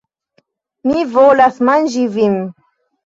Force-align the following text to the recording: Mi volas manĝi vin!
Mi 0.91 1.03
volas 1.17 1.63
manĝi 1.71 2.09
vin! 2.17 2.39